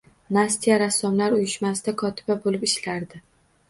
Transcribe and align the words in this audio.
Nastya 0.37 0.77
Rassomlar 0.83 1.37
uyushmasida 1.37 1.97
kotiba 2.03 2.43
boʻlib 2.45 2.71
ishlardi. 2.73 3.27